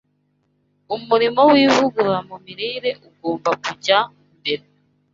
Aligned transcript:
Umurimo 0.95 1.41
w’Ivugurura 1.51 2.19
mu 2.29 2.35
Mirire 2.43 2.91
Ugomba 3.07 3.49
Kujya 3.63 3.99
Mbere 4.39 4.63